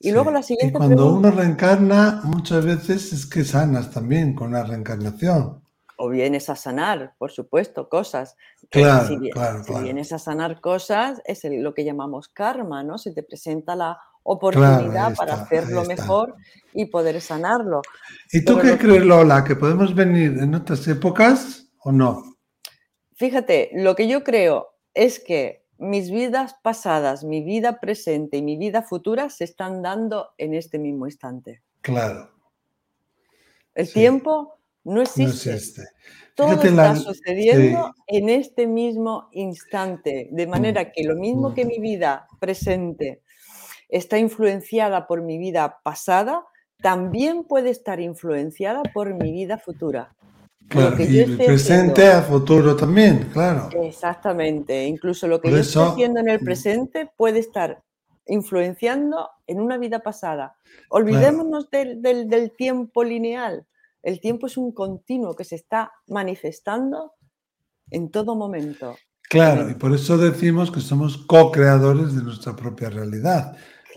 Y 0.00 0.12
luego 0.12 0.30
la 0.30 0.42
siguiente. 0.42 0.74
Y 0.74 0.78
cuando 0.78 1.14
uno 1.14 1.30
reencarna, 1.30 2.22
muchas 2.24 2.64
veces 2.64 3.12
es 3.12 3.26
que 3.26 3.44
sanas 3.44 3.90
también 3.90 4.34
con 4.34 4.52
la 4.52 4.64
reencarnación. 4.64 5.62
O 5.96 6.08
vienes 6.08 6.50
a 6.50 6.56
sanar, 6.56 7.14
por 7.18 7.30
supuesto, 7.30 7.88
cosas. 7.88 8.36
Claro, 8.68 9.06
si, 9.06 9.30
claro, 9.30 9.62
si 9.62 9.74
vienes 9.74 10.12
a 10.12 10.18
sanar 10.18 10.60
cosas, 10.60 11.22
es 11.24 11.44
lo 11.44 11.72
que 11.72 11.84
llamamos 11.84 12.28
karma, 12.28 12.82
¿no? 12.82 12.98
Se 12.98 13.12
te 13.12 13.22
presenta 13.22 13.76
la 13.76 13.98
oportunidad 14.24 15.14
para 15.14 15.34
hacerlo 15.34 15.84
mejor 15.84 16.34
y 16.72 16.86
poder 16.86 17.20
sanarlo. 17.20 17.82
¿Y 18.32 18.44
tú 18.44 18.58
qué 18.58 18.76
crees, 18.76 19.04
Lola? 19.04 19.44
¿Que 19.44 19.54
podemos 19.54 19.94
venir 19.94 20.38
en 20.38 20.54
otras 20.54 20.86
épocas 20.88 21.68
o 21.78 21.92
no? 21.92 22.36
Fíjate, 23.14 23.70
lo 23.74 23.94
que 23.94 24.08
yo 24.08 24.24
creo 24.24 24.74
es 24.92 25.20
que 25.20 25.64
mis 25.78 26.10
vidas 26.10 26.56
pasadas, 26.62 27.22
mi 27.24 27.42
vida 27.42 27.78
presente 27.80 28.38
y 28.38 28.42
mi 28.42 28.56
vida 28.56 28.82
futura 28.82 29.30
se 29.30 29.44
están 29.44 29.82
dando 29.82 30.30
en 30.38 30.54
este 30.54 30.78
mismo 30.78 31.06
instante. 31.06 31.62
Claro. 31.80 32.30
El 33.74 33.92
tiempo 33.92 34.56
no 34.84 35.02
existe. 35.02 35.82
Todo 36.34 36.60
está 36.60 36.96
sucediendo 36.96 37.94
en 38.08 38.28
este 38.28 38.66
mismo 38.66 39.28
instante, 39.32 40.28
de 40.32 40.46
manera 40.46 40.90
que 40.90 41.04
lo 41.04 41.14
mismo 41.14 41.50
mm. 41.50 41.54
que 41.54 41.64
mi 41.64 41.78
vida 41.78 42.26
presente 42.40 43.22
está 43.94 44.18
influenciada 44.18 45.06
por 45.06 45.22
mi 45.22 45.38
vida 45.38 45.78
pasada, 45.84 46.44
también 46.82 47.44
puede 47.44 47.70
estar 47.70 48.00
influenciada 48.00 48.82
por 48.82 49.14
mi 49.14 49.30
vida 49.30 49.56
futura. 49.56 50.16
Claro, 50.66 50.96
y 50.98 51.20
el 51.20 51.36
presente 51.36 52.10
a 52.10 52.22
futuro 52.22 52.74
también, 52.74 53.28
claro. 53.32 53.68
Exactamente, 53.82 54.84
incluso 54.84 55.28
lo 55.28 55.40
que 55.40 55.50
yo 55.50 55.58
estoy 55.58 55.92
haciendo 55.92 56.18
en 56.18 56.28
el 56.28 56.40
presente 56.40 57.08
puede 57.16 57.38
estar 57.38 57.84
influenciando 58.26 59.28
en 59.46 59.60
una 59.60 59.78
vida 59.78 60.00
pasada. 60.00 60.56
Olvidémonos 60.88 61.70
del, 61.70 62.02
del, 62.02 62.52
tiempo 62.56 63.04
lineal. 63.04 63.64
El 64.02 64.20
tiempo 64.20 64.48
es 64.48 64.56
un 64.56 64.72
continuo 64.72 65.36
que 65.36 65.44
se 65.44 65.54
está 65.54 65.92
manifestando 66.08 67.12
en 67.90 68.10
todo 68.10 68.34
momento. 68.34 68.96
Claro, 69.28 69.70
y 69.70 69.74
por 69.74 69.94
eso 69.94 70.18
decimos 70.18 70.70
que 70.72 70.80
somos 70.80 71.16
co-creadores 71.16 72.14
de 72.14 72.22
nuestra 72.22 72.56
propia 72.56 72.90
realidad, 72.90 73.56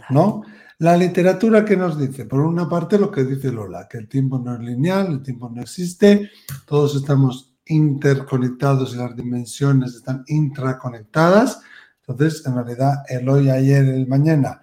¿no? 0.09 0.43
La 0.79 0.95
literatura 0.95 1.65
que 1.65 1.75
nos 1.75 1.97
dice, 1.97 2.25
por 2.25 2.41
una 2.41 2.69
parte 2.69 2.99
lo 2.99 3.09
que 3.09 3.23
dice 3.23 3.51
Lola, 3.51 3.87
que 3.89 3.97
el 3.97 4.07
tiempo 4.07 4.37
no 4.37 4.53
es 4.53 4.59
lineal, 4.59 5.07
el 5.07 5.23
tiempo 5.23 5.49
no 5.49 5.61
existe, 5.61 6.29
todos 6.67 6.95
estamos 6.95 7.55
interconectados 7.65 8.93
y 8.93 8.97
las 8.97 9.15
dimensiones 9.15 9.95
están 9.95 10.23
intraconectadas. 10.27 11.61
Entonces, 12.07 12.45
en 12.45 12.55
realidad, 12.55 13.03
el 13.09 13.27
hoy, 13.27 13.49
ayer, 13.49 13.85
el 13.85 14.07
mañana 14.07 14.61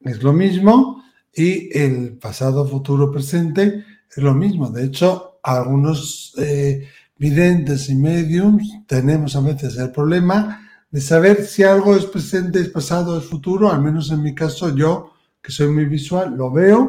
es 0.00 0.22
lo 0.22 0.32
mismo 0.32 1.02
y 1.34 1.76
el 1.76 2.16
pasado, 2.18 2.66
futuro, 2.66 3.10
presente 3.10 3.84
es 4.16 4.22
lo 4.22 4.34
mismo. 4.34 4.70
De 4.70 4.84
hecho, 4.84 5.40
algunos 5.42 6.32
eh, 6.38 6.88
videntes 7.18 7.90
y 7.90 7.96
mediums 7.96 8.84
tenemos 8.86 9.34
a 9.34 9.40
veces 9.40 9.76
el 9.78 9.90
problema 9.90 10.63
de 10.94 11.00
saber 11.00 11.44
si 11.44 11.64
algo 11.64 11.96
es 11.96 12.06
presente, 12.06 12.60
es 12.60 12.68
pasado, 12.68 13.18
es 13.18 13.24
futuro. 13.24 13.68
Al 13.68 13.82
menos 13.82 14.12
en 14.12 14.22
mi 14.22 14.32
caso, 14.32 14.72
yo 14.76 15.10
que 15.42 15.50
soy 15.50 15.66
muy 15.66 15.86
visual, 15.86 16.36
lo 16.36 16.52
veo, 16.52 16.88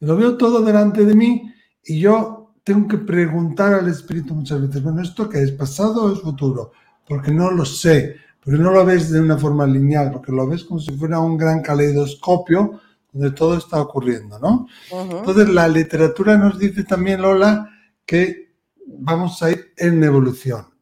lo 0.00 0.16
veo 0.16 0.38
todo 0.38 0.62
delante 0.62 1.04
de 1.04 1.14
mí 1.14 1.52
y 1.84 2.00
yo 2.00 2.54
tengo 2.64 2.88
que 2.88 2.96
preguntar 2.96 3.74
al 3.74 3.86
espíritu 3.88 4.34
muchas 4.34 4.62
veces, 4.62 4.82
bueno, 4.82 5.02
¿esto 5.02 5.28
qué 5.28 5.42
es 5.42 5.52
pasado 5.52 6.04
o 6.04 6.12
es 6.14 6.22
futuro? 6.22 6.72
Porque 7.06 7.32
no 7.32 7.50
lo 7.50 7.66
sé, 7.66 8.16
porque 8.42 8.58
no 8.58 8.70
lo 8.70 8.82
ves 8.82 9.10
de 9.10 9.20
una 9.20 9.36
forma 9.36 9.66
lineal, 9.66 10.10
porque 10.10 10.32
lo 10.32 10.46
ves 10.46 10.64
como 10.64 10.80
si 10.80 10.92
fuera 10.92 11.20
un 11.20 11.36
gran 11.36 11.60
caleidoscopio 11.60 12.80
donde 13.12 13.32
todo 13.32 13.58
está 13.58 13.78
ocurriendo, 13.78 14.38
¿no? 14.38 14.66
Entonces 14.90 15.50
la 15.50 15.68
literatura 15.68 16.38
nos 16.38 16.58
dice 16.58 16.84
también, 16.84 17.20
Lola, 17.20 17.68
que 18.06 18.54
vamos 18.86 19.42
a 19.42 19.50
ir 19.50 19.74
en 19.76 20.02
evolución 20.02 20.73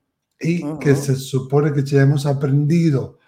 y 0.42 0.78
que 0.78 0.96
se 0.96 1.16
supone 1.16 1.72
que 1.72 1.84
ya 1.84 2.02
hemos 2.02 2.26
aprendido 2.26 3.18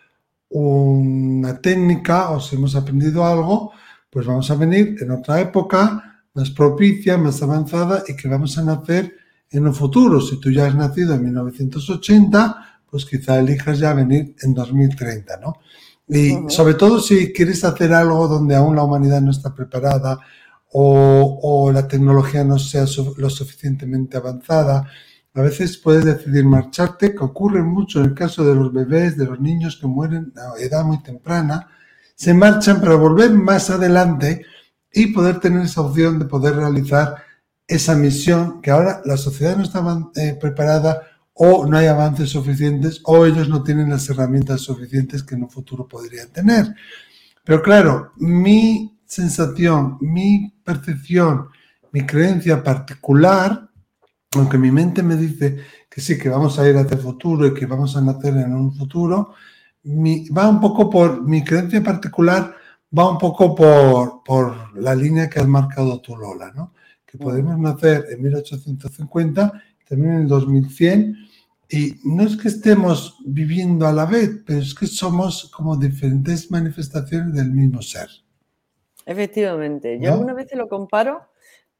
una 0.49 1.61
técnica 1.61 2.31
o 2.31 2.41
si 2.41 2.57
hemos 2.57 2.75
aprendido 2.77 3.25
algo, 3.25 3.73
pues 4.11 4.27
vamos 4.27 4.51
a 4.51 4.55
venir 4.55 4.97
en 5.01 5.11
otra 5.11 5.41
época 5.41 6.25
más 6.35 6.51
propicia, 6.51 7.17
más 7.17 7.43
avanzada 7.43 8.05
y 8.07 8.17
que 8.17 8.29
vamos 8.29 8.59
a 8.59 8.63
nacer 8.65 9.15
en 9.51 9.67
un 9.67 9.75
futuro. 9.75 10.21
Si 10.21 10.39
tú 10.41 10.51
ya 10.51 10.67
has 10.67 10.75
nacido 10.75 11.15
en 11.15 11.25
1980, 11.25 12.81
pues 12.91 13.07
quizá 13.07 13.39
elijas 13.39 13.79
ya 13.79 13.95
venir 13.95 14.35
en 14.43 14.55
2030, 14.55 15.39
¿no? 15.39 15.55
Y 16.07 16.37
sobre 16.49 16.75
todo 16.75 17.01
si 17.01 17.33
quieres 17.33 17.65
hacer 17.65 17.93
algo 17.95 18.29
donde 18.29 18.55
aún 18.55 18.77
la 18.77 18.85
humanidad 18.85 19.23
no 19.23 19.31
está 19.31 19.55
preparada 19.55 20.19
o, 20.73 21.41
o 21.43 21.73
la 21.73 21.89
tecnología 21.89 22.45
no 22.45 22.59
sea 22.59 22.85
lo 23.17 23.31
suficientemente 23.31 24.17
avanzada, 24.17 24.87
a 25.35 25.43
veces 25.43 25.77
puedes 25.79 26.05
decidir 26.05 26.45
marcharte, 26.45 27.13
que 27.13 27.25
ocurre 27.25 27.63
mucho 27.63 27.99
en 27.99 28.07
el 28.07 28.15
caso 28.15 28.45
de 28.45 28.55
los 28.55 28.73
bebés, 28.73 29.17
de 29.17 29.27
los 29.27 29.41
niños 29.41 29.77
que 29.81 29.89
mueren 29.89 30.33
a 30.37 30.61
edad 30.61 30.85
muy 30.85 31.03
temprana, 31.03 31.69
se 32.15 32.33
marchan 32.33 32.81
para 32.81 32.95
volver 32.95 33.33
más 33.33 33.69
adelante 33.69 34.45
y 34.93 35.09
poder 35.09 35.41
tener 35.41 35.65
esa 35.65 35.81
opción 35.81 36.21
de 36.21 36.27
poder 36.27 36.55
realizar 36.55 37.17
esa 37.67 37.97
misión 37.97 38.63
que 38.63 38.71
ahora 38.71 39.03
la 39.05 39.17
sociedad 39.17 39.57
no 39.57 39.65
está 39.65 39.83
eh, 40.15 40.39
preparada 40.41 41.03
o 41.33 41.67
no 41.67 41.77
hay 41.77 41.87
avances 41.87 42.31
suficientes 42.31 43.01
o 43.05 43.27
ellos 43.27 43.49
no 43.49 43.65
tienen 43.65 43.91
las 43.91 44.09
herramientas 44.09 44.61
suficientes 44.61 45.25
que 45.25 45.35
en 45.35 45.43
un 45.43 45.51
futuro 45.51 45.89
podrían 45.89 46.29
tener. 46.29 46.73
Pero 47.43 47.61
claro, 47.61 48.13
mi 48.19 49.01
sensación, 49.05 49.99
mi 50.01 50.55
percepción, 50.63 51.49
mi 51.91 52.07
creencia 52.07 52.63
particular 52.63 53.69
aunque 54.37 54.59
mi 54.59 54.71
mente 54.71 55.03
me 55.03 55.17
dice 55.17 55.59
que 55.89 56.01
sí, 56.01 56.19
que 56.19 56.29
vamos 56.29 56.59
a 56.59 56.69
ir 56.69 56.77
hacia 56.77 56.97
el 56.97 57.03
futuro 57.03 57.47
y 57.47 57.55
que 57.55 57.67
vamos 57.67 57.97
a 57.97 58.01
nacer 58.01 58.37
en 58.37 58.55
un 58.55 58.75
futuro, 58.75 59.35
va 59.85 60.49
un 60.49 60.61
poco 60.61 60.91
por, 60.91 61.23
mi 61.23 61.45
creencia 61.45 61.83
particular 61.83 62.55
va 62.97 63.11
un 63.11 63.19
poco 63.19 63.55
por, 63.55 64.23
por 64.25 64.79
la 64.79 64.95
línea 64.95 65.29
que 65.29 65.41
has 65.41 65.49
marcado 65.49 66.01
tú, 66.01 66.17
Lola, 66.17 66.53
¿no? 66.55 66.73
Que 67.05 67.19
podemos 67.19 67.59
nacer 67.59 68.07
en 68.11 68.23
1850, 68.23 69.53
también 69.89 70.13
en 70.13 70.21
el 70.23 70.29
2100, 70.29 71.17
y 71.71 71.95
no 72.05 72.25
es 72.25 72.37
que 72.37 72.49
estemos 72.49 73.19
viviendo 73.25 73.87
a 73.87 73.93
la 73.93 74.07
vez, 74.07 74.31
pero 74.47 74.61
es 74.61 74.75
que 74.75 74.87
somos 74.87 75.51
como 75.51 75.77
diferentes 75.77 76.51
manifestaciones 76.51 77.35
del 77.35 77.51
mismo 77.51 77.83
ser. 77.83 78.09
Efectivamente, 79.07 79.99
yo 80.01 80.13
alguna 80.13 80.35
vez 80.35 80.49
lo 80.55 80.69
comparo 80.69 81.29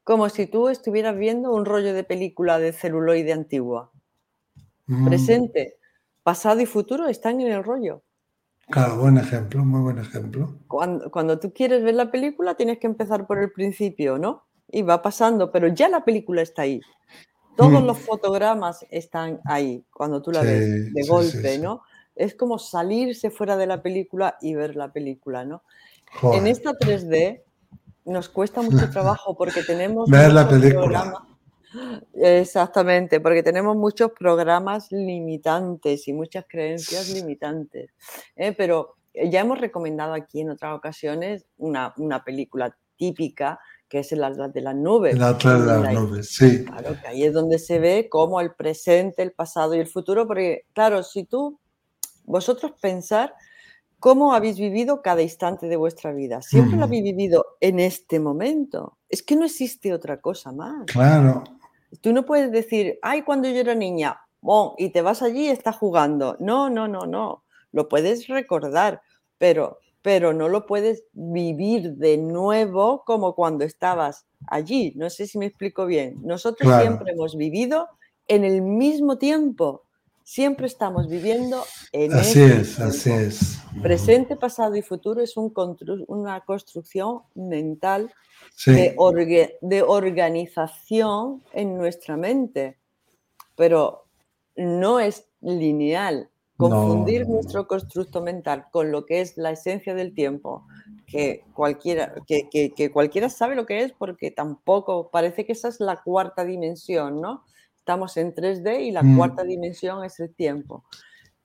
como 0.05 0.29
si 0.29 0.47
tú 0.47 0.69
estuvieras 0.69 1.17
viendo 1.17 1.51
un 1.51 1.65
rollo 1.65 1.93
de 1.93 2.05
película 2.05 2.57
de 2.57 2.71
celuloide 2.71 3.33
antigua. 3.33 3.91
Mm. 4.85 5.07
Presente, 5.07 5.77
pasado 6.23 6.61
y 6.61 6.65
futuro 6.65 7.07
están 7.07 7.41
en 7.41 7.51
el 7.51 7.61
rollo. 7.61 8.03
Claro, 8.69 8.97
buen 8.97 9.17
ejemplo, 9.17 9.65
muy 9.65 9.81
buen 9.81 9.99
ejemplo. 9.99 10.57
Cuando, 10.67 11.39
tú 11.39 11.51
quieres 11.51 11.83
ver 11.83 11.95
la 11.95 12.09
película 12.09 12.55
tienes 12.55 12.79
que 12.79 12.87
empezar 12.87 13.27
por 13.27 13.39
el 13.39 13.51
principio, 13.51 14.17
¿no? 14.17 14.45
Y 14.71 14.81
va 14.81 15.01
pasando, 15.01 15.51
pero 15.51 15.67
ya 15.67 15.89
la 15.89 16.05
película 16.05 16.41
está 16.41 16.61
ahí. 16.61 16.79
Todos 17.57 17.83
mm. 17.83 17.85
los 17.85 17.99
fotogramas 17.99 18.85
están 18.89 19.41
ahí 19.43 19.83
cuando 19.91 20.21
tú 20.21 20.31
la 20.31 20.41
ves 20.41 20.93
de 20.93 21.07
golpe, 21.07 21.59
¿no? 21.59 21.81
es 22.15 22.33
como 22.33 22.59
salirse 22.59 23.29
fuera 23.29 23.57
de 23.57 23.67
la 23.67 23.81
película 23.81 24.37
y 24.41 24.55
ver 24.55 24.75
la 24.75 24.91
película, 24.91 25.43
¿no? 25.43 25.63
En 26.33 26.47
esta 26.47 26.71
3D 26.71 27.41
nos 28.05 28.29
cuesta 28.29 28.61
mucho 28.61 28.89
trabajo 28.91 29.35
porque 29.35 29.63
tenemos... 29.63 30.09
Ver 30.09 30.33
la 30.33 30.47
película. 30.47 31.27
Exactamente, 32.13 33.19
porque 33.19 33.43
tenemos 33.43 33.75
muchos 33.75 34.11
programas 34.17 34.91
limitantes 34.91 36.07
y 36.07 36.13
muchas 36.13 36.45
creencias 36.47 37.09
limitantes. 37.09 37.91
¿eh? 38.35 38.53
Pero 38.53 38.95
ya 39.13 39.41
hemos 39.41 39.59
recomendado 39.59 40.13
aquí 40.13 40.41
en 40.41 40.51
otras 40.51 40.75
ocasiones 40.75 41.45
una, 41.57 41.93
una 41.97 42.23
película 42.23 42.75
típica 42.95 43.59
que 43.87 43.99
es 43.99 44.11
el 44.11 44.23
Atlas 44.23 44.51
de 44.53 44.61
las 44.61 44.75
Nubes. 44.75 45.15
El 45.15 45.23
Atlas 45.23 45.65
de 45.65 45.65
las 45.67 45.93
Nubes, 45.93 46.29
sí. 46.35 46.65
Claro, 46.65 46.95
que 46.99 47.07
ahí 47.07 47.23
es 47.23 47.33
donde 47.33 47.59
se 47.59 47.79
ve 47.79 48.07
cómo 48.09 48.41
el 48.41 48.53
presente, 48.53 49.21
el 49.21 49.31
pasado 49.31 49.75
y 49.75 49.79
el 49.79 49.87
futuro, 49.87 50.25
porque 50.27 50.65
claro, 50.73 51.03
si 51.03 51.23
tú, 51.23 51.59
vosotros 52.23 52.71
pensar 52.81 53.33
cómo 54.05 54.35
habéis 54.35 54.59
vivido 54.59 55.01
cada 55.01 55.23
instante 55.23 55.67
de 55.67 55.77
vuestra 55.77 56.13
vida, 56.13 56.39
siempre 56.43 56.77
lo 56.77 56.83
habéis 56.83 57.01
vivido 57.01 57.57
en 57.59 57.79
este 57.79 58.19
momento. 58.19 58.99
Es 59.09 59.23
que 59.23 59.35
no 59.35 59.45
existe 59.45 59.95
otra 59.95 60.21
cosa 60.21 60.51
más. 60.51 60.85
Claro. 60.85 61.43
Tú 62.01 62.13
no 62.13 62.23
puedes 62.23 62.51
decir, 62.51 62.99
ay, 63.01 63.23
cuando 63.23 63.49
yo 63.49 63.55
era 63.55 63.73
niña, 63.73 64.21
y 64.77 64.91
te 64.91 65.01
vas 65.01 65.23
allí 65.23 65.45
y 65.45 65.49
estás 65.49 65.77
jugando. 65.77 66.37
No, 66.39 66.69
no, 66.69 66.87
no, 66.87 67.07
no. 67.07 67.45
Lo 67.71 67.89
puedes 67.89 68.27
recordar, 68.27 69.01
pero 69.39 69.79
pero 70.03 70.33
no 70.33 70.49
lo 70.49 70.67
puedes 70.67 71.05
vivir 71.13 71.93
de 71.93 72.17
nuevo 72.17 73.01
como 73.07 73.33
cuando 73.33 73.65
estabas 73.65 74.27
allí. 74.45 74.93
No 74.95 75.09
sé 75.09 75.25
si 75.25 75.39
me 75.39 75.47
explico 75.47 75.87
bien. 75.87 76.19
Nosotros 76.21 76.71
siempre 76.79 77.13
hemos 77.13 77.35
vivido 77.35 77.87
en 78.27 78.43
el 78.43 78.61
mismo 78.61 79.17
tiempo. 79.17 79.84
Siempre 80.27 80.65
estamos 80.65 81.07
viviendo 81.07 81.63
en 81.91 82.11
así 82.11 82.41
es, 82.41 82.79
así 82.79 83.11
es. 83.11 83.59
Presente, 83.79 84.35
pasado 84.35 84.75
y 84.75 84.81
futuro 84.81 85.21
es 85.21 85.37
un 85.37 85.53
una 86.07 86.41
construcción 86.41 87.21
mental 87.35 88.11
de, 88.65 89.57
de 89.61 89.81
organización 89.83 91.43
en 91.53 91.77
nuestra 91.77 92.17
mente, 92.17 92.79
pero 93.55 94.07
no 94.55 94.99
es 94.99 95.27
lineal. 95.41 96.31
Confundir 96.57 97.29
nuestro 97.29 97.67
constructo 97.67 98.19
mental 98.19 98.65
con 98.71 98.91
lo 98.91 99.05
que 99.05 99.21
es 99.21 99.37
la 99.37 99.51
esencia 99.51 99.93
del 99.93 100.15
tiempo, 100.15 100.65
que 101.05 101.43
cualquiera, 101.53 102.15
que, 102.25 102.89
cualquiera 102.91 103.29
sabe 103.29 103.55
lo 103.55 103.67
que 103.67 103.83
es 103.83 103.91
porque 103.91 104.31
tampoco 104.31 105.11
parece 105.11 105.45
que 105.45 105.51
esa 105.51 105.67
es 105.67 105.79
la 105.79 106.01
cuarta 106.01 106.43
dimensión, 106.45 107.21
¿no? 107.21 107.43
Estamos 107.85 108.17
en 108.17 108.33
3D 108.33 108.81
y 108.81 108.89
la 108.89 109.03
mm. 109.03 109.15
cuarta 109.15 109.43
dimensión 109.43 110.03
es 110.03 110.19
el 110.19 110.33
tiempo. 110.33 110.85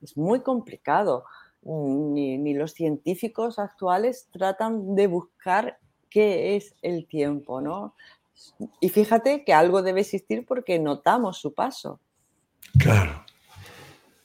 Es 0.01 0.17
muy 0.17 0.41
complicado. 0.41 1.23
Ni, 1.61 2.39
ni, 2.39 2.55
los 2.55 2.71
científicos 2.71 3.59
actuales 3.59 4.27
tratan 4.31 4.95
de 4.95 5.05
buscar 5.05 5.77
qué 6.09 6.55
es 6.55 6.73
el 6.81 7.05
tiempo, 7.05 7.61
¿no? 7.61 7.93
Y 8.79 8.89
fíjate 8.89 9.43
que 9.43 9.53
algo 9.53 9.83
debe 9.83 10.01
existir 10.01 10.43
porque 10.47 10.79
notamos 10.79 11.37
su 11.37 11.53
paso. 11.53 11.99
Claro. 12.79 13.23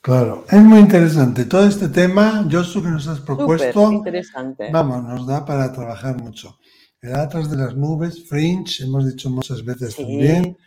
Claro, 0.01 0.43
es 0.49 0.63
muy 0.63 0.79
interesante. 0.79 1.45
Todo 1.45 1.67
este 1.67 1.89
tema, 1.89 2.47
Josu, 2.51 2.81
que 2.81 2.89
nos 2.89 3.07
has 3.07 3.19
propuesto, 3.19 3.91
interesante. 3.91 4.71
vamos, 4.71 5.03
nos 5.03 5.27
da 5.27 5.45
para 5.45 5.71
trabajar 5.71 6.19
mucho. 6.19 6.57
El 6.99 7.13
Atrás 7.13 7.51
de 7.51 7.57
las 7.57 7.75
Nubes, 7.75 8.27
Fringe, 8.27 8.85
hemos 8.85 9.05
dicho 9.05 9.29
muchas 9.29 9.63
veces 9.63 9.95
también. 9.95 10.57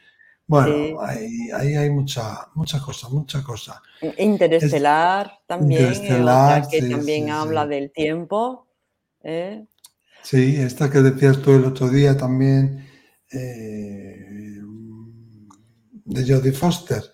Bueno, 0.51 1.01
ahí, 1.01 1.49
hay 1.53 1.91
mucha, 1.91 2.49
mucha 2.57 2.81
cosa, 2.81 3.09
mucha 3.09 3.41
cosa. 3.41 3.81
Interestelar 4.19 5.39
también, 5.47 5.83
Interestelar, 5.83 6.67
que 6.67 6.83
también 6.83 7.31
habla 7.31 7.69
del 7.69 7.93
tiempo. 7.93 8.67
¿eh? 9.23 9.65
Sí, 10.25 10.57
esta 10.57 10.91
que 10.91 11.03
decías 11.03 11.41
tú 11.41 11.53
el 11.53 11.67
otro 11.67 11.89
día 11.89 12.17
también, 12.17 12.85
eh, 13.31 14.59
de 16.05 16.35
Jodie 16.35 16.51
Foster. 16.51 17.05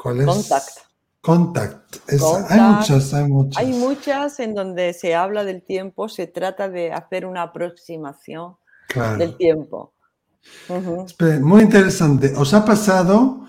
¿Cuál 0.00 0.20
es? 0.20 0.26
Contact. 0.26 0.68
Contact. 1.20 1.96
Hay 2.48 2.60
muchas, 2.60 3.12
hay 3.12 3.24
muchas. 3.24 3.60
Hay 3.60 3.72
muchas 3.72 4.38
en 4.38 4.54
donde 4.54 4.92
se 4.92 5.16
habla 5.16 5.44
del 5.44 5.62
tiempo, 5.62 6.08
se 6.08 6.28
trata 6.28 6.68
de 6.68 6.92
hacer 6.92 7.26
una 7.26 7.42
aproximación 7.42 8.56
del 9.18 9.36
tiempo. 9.36 9.91
Muy 11.40 11.62
interesante. 11.62 12.32
¿Os 12.36 12.54
ha 12.54 12.64
pasado? 12.64 13.46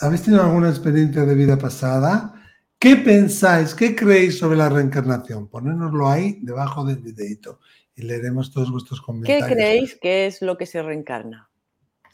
¿Habéis 0.00 0.22
tenido 0.22 0.42
alguna 0.42 0.70
experiencia 0.70 1.24
de 1.24 1.34
vida 1.34 1.56
pasada? 1.56 2.34
¿Qué 2.78 2.96
pensáis, 2.96 3.74
qué 3.74 3.94
creéis 3.94 4.38
sobre 4.38 4.56
la 4.56 4.68
reencarnación? 4.68 5.48
Ponérnoslo 5.48 6.08
ahí 6.08 6.38
debajo 6.42 6.84
del 6.84 6.98
videito 6.98 7.60
y 7.94 8.02
leeremos 8.02 8.52
todos 8.52 8.70
vuestros 8.70 9.00
comentarios. 9.00 9.48
¿Qué 9.48 9.54
creéis 9.54 9.98
que 10.00 10.26
es 10.26 10.42
lo 10.42 10.58
que 10.58 10.66
se 10.66 10.82
reencarna? 10.82 11.48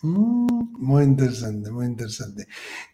Mm, 0.03 0.47
muy 0.79 1.05
interesante, 1.05 1.71
muy 1.71 1.87
interesante. 1.87 2.47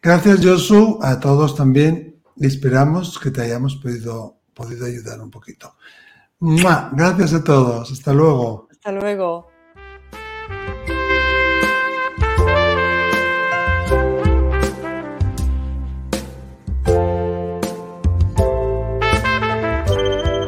Gracias, 0.02 0.44
Josu, 0.44 0.98
a 1.02 1.20
todos 1.20 1.54
también. 1.54 2.22
Esperamos 2.40 3.18
que 3.18 3.30
te 3.30 3.42
hayamos 3.42 3.76
podido, 3.76 4.40
podido 4.54 4.86
ayudar 4.86 5.20
un 5.20 5.30
poquito. 5.30 5.74
Gracias 6.40 7.34
a 7.34 7.44
todos. 7.44 7.90
Hasta 7.90 8.12
luego. 8.12 8.68
Hasta 8.70 8.92
luego. 8.92 9.55